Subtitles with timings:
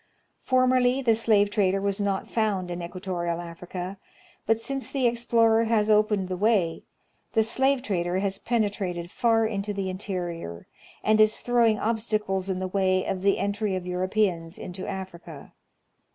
[0.41, 3.99] Formerly the slave trader was not found in equatorial Africa;
[4.47, 6.81] but, since the explorer has opened the way,
[7.33, 10.65] the slave trader has penetrated far into the interior,
[11.03, 15.53] and is throwing obstacles in the way of the entry of Europeans into Africa.